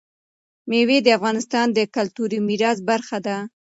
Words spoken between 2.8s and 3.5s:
برخه ده.